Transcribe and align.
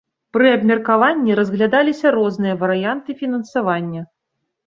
Пры 0.35 0.47
абмеркаванні 0.53 1.33
разглядаліся 1.39 2.07
розныя 2.17 2.55
варыянты 2.63 3.17
фінансавання. 3.23 4.01